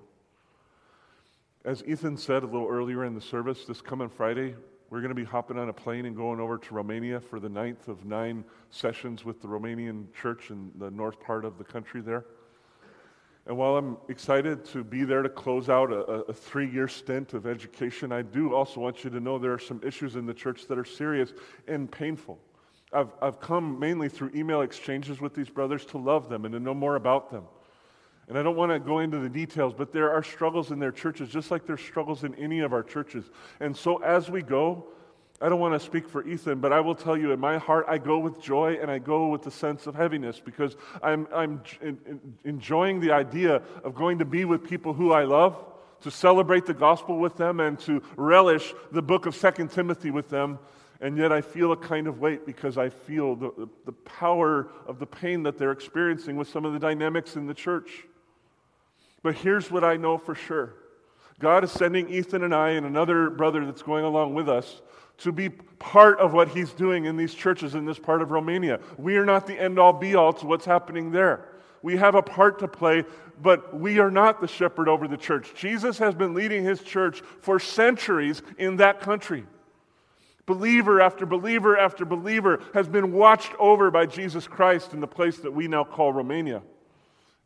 [1.63, 4.55] As Ethan said a little earlier in the service, this coming Friday,
[4.89, 7.49] we're going to be hopping on a plane and going over to Romania for the
[7.49, 11.99] ninth of nine sessions with the Romanian church in the north part of the country
[11.99, 12.25] there.
[13.47, 17.33] And while I'm excited to be there to close out a, a three year stint
[17.33, 20.33] of education, I do also want you to know there are some issues in the
[20.33, 21.31] church that are serious
[21.65, 22.39] and painful.
[22.91, 26.59] I've, I've come mainly through email exchanges with these brothers to love them and to
[26.59, 27.45] know more about them.
[28.27, 30.91] And I don't want to go into the details, but there are struggles in their
[30.91, 33.31] churches, just like there's struggles in any of our churches.
[33.61, 34.87] And so as we go,
[35.39, 37.85] I don't want to speak for Ethan, but I will tell you in my heart,
[37.87, 41.61] I go with joy and I go with the sense of heaviness because I'm, I'm
[42.43, 45.63] enjoying the idea of going to be with people who I love,
[46.01, 50.29] to celebrate the gospel with them, and to relish the book of Second Timothy with
[50.29, 50.57] them.
[51.01, 54.97] And yet I feel a kind of weight because I feel the, the power of
[54.97, 58.07] the pain that they're experiencing with some of the dynamics in the church.
[59.21, 60.73] But here's what I know for sure
[61.39, 64.81] God is sending Ethan and I and another brother that's going along with us
[65.19, 68.79] to be part of what he's doing in these churches in this part of Romania.
[68.97, 71.45] We are not the end all be all to what's happening there.
[71.81, 73.03] We have a part to play,
[73.41, 75.53] but we are not the shepherd over the church.
[75.55, 79.45] Jesus has been leading his church for centuries in that country.
[80.45, 85.37] Believer after believer after believer has been watched over by Jesus Christ in the place
[85.39, 86.63] that we now call Romania.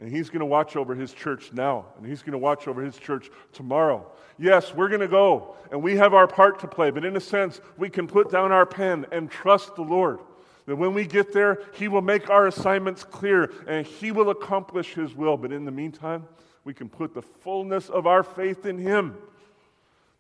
[0.02, 2.82] And he's going to watch over his church now, and he's going to watch over
[2.82, 4.12] his church tomorrow.
[4.40, 7.20] Yes, we're going to go, and we have our part to play, but in a
[7.20, 10.20] sense, we can put down our pen and trust the Lord.
[10.66, 14.96] That when we get there, he will make our assignments clear, and he will accomplish
[14.96, 15.38] his will.
[15.38, 16.28] But in the meantime,
[16.64, 19.16] we can put the fullness of our faith in him,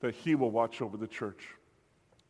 [0.01, 1.47] that he will watch over the church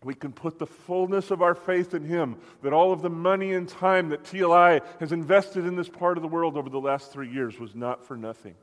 [0.04, 3.54] we can put the fullness of our faith in Him, that all of the money
[3.54, 7.12] and time that TLI has invested in this part of the world over the last
[7.12, 8.56] three years was not for nothing,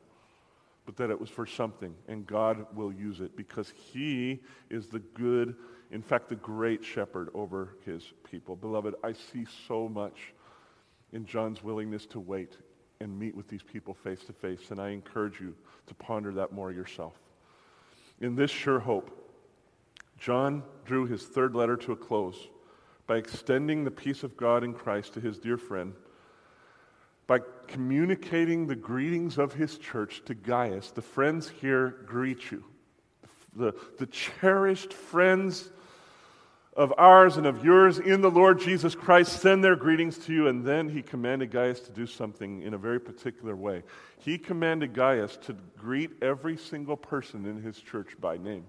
[0.85, 4.99] but that it was for something, and God will use it because He is the
[4.99, 5.55] good,
[5.93, 8.57] in fact, the great shepherd over His people.
[8.57, 10.35] Beloved, I see so much
[11.13, 12.57] in John's willingness to wait
[13.01, 15.55] and meet with these people face to face, and I encourage you
[15.87, 17.15] to ponder that more yourself.
[18.21, 19.18] In this sure hope,
[20.19, 22.49] John drew his third letter to a close
[23.07, 25.95] by extending the peace of God in Christ to his dear friend,
[27.27, 30.91] by communicating the greetings of his church to Gaius.
[30.91, 32.65] The friends here greet you.
[33.57, 35.71] The, the cherished friends
[36.77, 40.47] of ours and of yours in the Lord Jesus Christ send their greetings to you.
[40.47, 43.83] And then he commanded Gaius to do something in a very particular way.
[44.21, 48.65] He commanded Gaius to greet every single person in his church by name.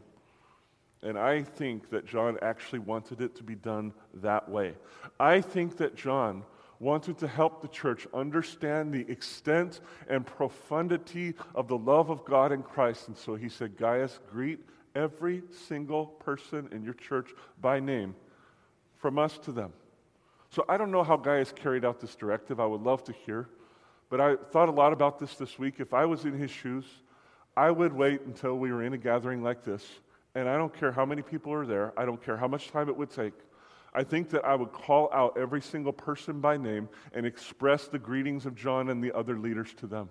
[1.02, 4.74] And I think that John actually wanted it to be done that way.
[5.20, 6.44] I think that John
[6.80, 12.52] wanted to help the church understand the extent and profundity of the love of God
[12.52, 13.08] in Christ.
[13.08, 14.60] And so he said, Gaius, greet
[14.96, 17.32] every single person in your church
[17.62, 18.16] by name,
[18.98, 19.74] from us to them.
[20.52, 22.60] So I don't know how Gaius carried out this directive.
[22.60, 23.50] I would love to hear.
[24.10, 25.76] But I thought a lot about this this week.
[25.80, 26.86] If I was in his shoes,
[27.56, 29.86] I would wait until we were in a gathering like this.
[30.40, 32.88] And I don't care how many people are there, I don't care how much time
[32.88, 33.34] it would take.
[33.94, 38.00] I think that I would call out every single person by name and express the
[38.00, 40.10] greetings of John and the other leaders to them.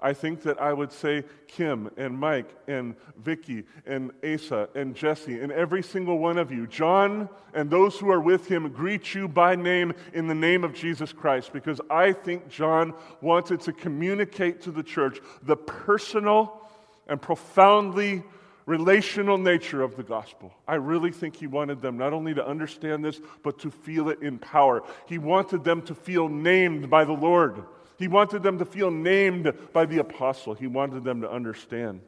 [0.00, 5.40] I think that I would say Kim and Mike and Vicky and Asa and Jesse
[5.40, 6.66] and every single one of you.
[6.66, 10.72] John and those who are with him greet you by name in the name of
[10.72, 16.66] Jesus Christ because I think John wanted to communicate to the church the personal
[17.08, 18.22] and profoundly
[18.66, 20.52] relational nature of the gospel.
[20.66, 24.22] I really think he wanted them not only to understand this, but to feel it
[24.22, 24.82] in power.
[25.06, 27.64] He wanted them to feel named by the Lord.
[27.98, 30.54] He wanted them to feel named by the apostle.
[30.54, 32.00] He wanted them to understand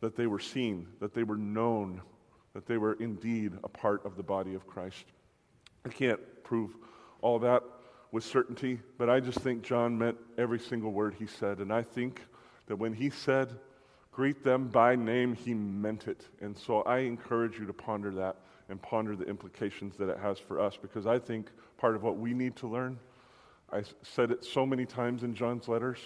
[0.00, 2.02] that they were seen, that they were known,
[2.54, 5.04] that they were indeed a part of the body of Christ.
[5.86, 6.76] I can't prove
[7.22, 7.62] all that
[8.10, 11.58] with certainty, but I just think John meant every single word he said.
[11.58, 12.20] And I think
[12.66, 13.58] that when he said,
[14.12, 16.28] greet them by name, he meant it.
[16.40, 18.36] And so I encourage you to ponder that
[18.68, 21.48] and ponder the implications that it has for us because I think
[21.78, 22.98] part of what we need to learn
[23.72, 25.98] I said it so many times in John's letters,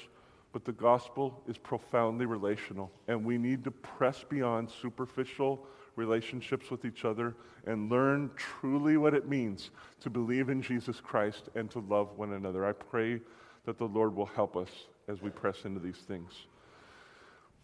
[0.53, 6.85] but the gospel is profoundly relational, and we need to press beyond superficial relationships with
[6.85, 7.35] each other
[7.67, 12.35] and learn truly what it means to believe in Jesus Christ and to love one
[12.35, 12.65] another.
[12.65, 13.21] I pray
[13.65, 14.71] that the Lord will help us
[15.09, 16.47] as we press into these things.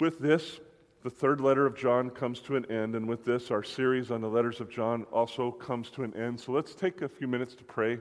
[0.00, 0.58] With this,
[1.02, 4.20] the third letter of John comes to an end, and with this, our series on
[4.20, 6.40] the letters of John also comes to an end.
[6.40, 7.98] So let's take a few minutes to pray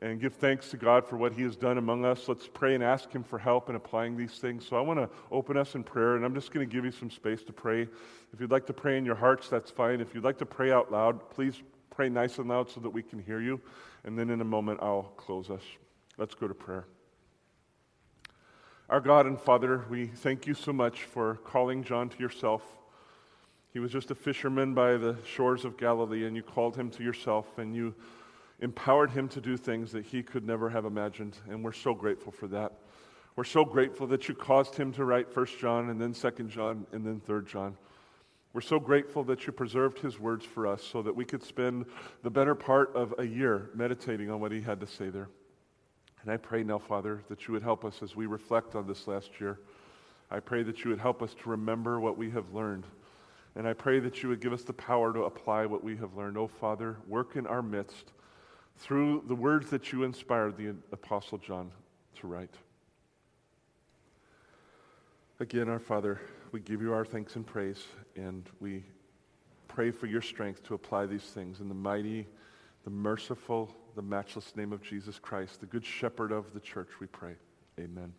[0.00, 2.28] and give thanks to God for what He has done among us.
[2.28, 4.66] Let's pray and ask Him for help in applying these things.
[4.66, 6.90] So I want to open us in prayer, and I'm just going to give you
[6.90, 7.82] some space to pray.
[8.32, 10.00] If you'd like to pray in your hearts, that's fine.
[10.00, 13.02] If you'd like to pray out loud, please pray nice and loud so that we
[13.02, 13.60] can hear you.
[14.04, 15.62] And then in a moment, I'll close us.
[16.18, 16.86] Let's go to prayer.
[18.92, 22.62] Our God and Father, we thank you so much for calling John to yourself.
[23.72, 27.02] He was just a fisherman by the shores of Galilee, and you called him to
[27.02, 27.94] yourself, and you
[28.60, 32.30] empowered him to do things that he could never have imagined, and we're so grateful
[32.30, 32.80] for that.
[33.34, 36.86] We're so grateful that you caused him to write 1 John and then 2 John
[36.92, 37.78] and then 3 John.
[38.52, 41.86] We're so grateful that you preserved his words for us so that we could spend
[42.22, 45.30] the better part of a year meditating on what he had to say there.
[46.22, 49.08] And I pray now, Father, that you would help us as we reflect on this
[49.08, 49.58] last year.
[50.30, 52.84] I pray that you would help us to remember what we have learned.
[53.54, 56.16] And I pray that you would give us the power to apply what we have
[56.16, 56.38] learned.
[56.38, 58.12] Oh, Father, work in our midst
[58.78, 61.70] through the words that you inspired the Apostle John
[62.20, 62.54] to write.
[65.40, 66.20] Again, our Father,
[66.52, 67.84] we give you our thanks and praise,
[68.16, 68.84] and we
[69.66, 72.26] pray for your strength to apply these things in the mighty,
[72.84, 77.06] the merciful, the matchless name of Jesus Christ, the good shepherd of the church, we
[77.06, 77.34] pray.
[77.78, 78.12] Amen.